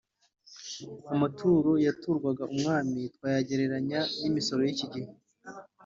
Amaturo 1.13 1.71
yaturwaga 1.85 2.43
umwami 2.53 2.99
twagereranya 3.15 3.99
n’imisoro 4.21 4.61
y’iki 4.63 4.87
gihe. 4.93 5.11